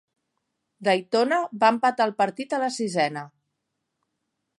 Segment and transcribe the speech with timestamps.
[0.87, 3.25] Daytona va empatar el partit a la sisena.